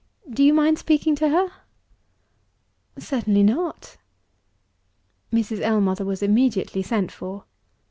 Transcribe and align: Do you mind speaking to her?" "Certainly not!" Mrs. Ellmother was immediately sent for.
Do 0.27 0.41
you 0.43 0.51
mind 0.51 0.79
speaking 0.79 1.15
to 1.17 1.29
her?" 1.29 1.51
"Certainly 2.97 3.43
not!" 3.43 3.97
Mrs. 5.31 5.61
Ellmother 5.61 6.05
was 6.05 6.23
immediately 6.23 6.81
sent 6.81 7.11
for. 7.11 7.43